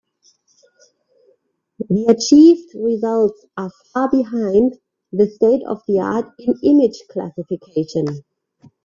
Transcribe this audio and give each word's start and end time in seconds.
The 1.87 2.05
achieved 2.07 2.73
results 2.73 3.45
are 3.55 3.69
far 3.93 4.09
behind 4.09 4.79
the 5.11 5.27
state-of-the-art 5.29 6.25
in 6.39 6.55
image 6.63 7.03
classification. 7.11 8.05